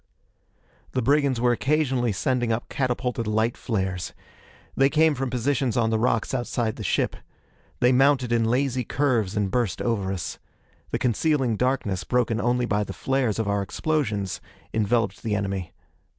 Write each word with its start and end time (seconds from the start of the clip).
The 0.93 1.03
brigands 1.03 1.39
were 1.39 1.51
occasionally 1.51 2.11
sending 2.11 2.51
up 2.51 2.69
catapulted 2.69 3.27
light 3.27 3.55
flares. 3.55 4.13
They 4.75 4.89
came 4.89 5.13
from 5.13 5.29
positions 5.29 5.77
on 5.77 5.91
the 5.91 5.99
rocks 5.99 6.33
outside 6.33 6.77
the 6.77 6.83
ship. 6.83 7.15
They 7.81 7.91
mounted 7.91 8.31
in 8.31 8.45
lazy 8.45 8.83
curves 8.83 9.37
and 9.37 9.51
burst 9.51 9.79
over 9.79 10.11
us. 10.11 10.39
The 10.89 10.97
concealing 10.97 11.55
darkness, 11.55 12.03
broken 12.03 12.41
only 12.41 12.65
by 12.65 12.83
the 12.83 12.93
flares 12.93 13.37
of 13.37 13.47
our 13.47 13.61
explosions, 13.61 14.41
enveloped 14.73 15.21
the 15.21 15.35
enemy. 15.35 15.71